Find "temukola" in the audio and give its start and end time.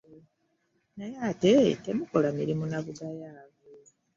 1.85-2.27